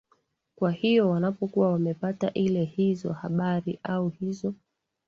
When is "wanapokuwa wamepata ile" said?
1.09-2.63